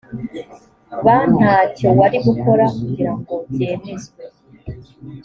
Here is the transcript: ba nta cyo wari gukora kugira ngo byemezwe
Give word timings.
ba 1.05 1.17
nta 1.33 1.55
cyo 1.75 1.87
wari 1.97 2.17
gukora 2.27 2.65
kugira 2.77 3.11
ngo 3.17 3.33
byemezwe 3.49 4.21